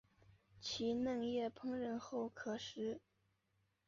[0.59, 2.99] 其嫩叶烹饪后可食。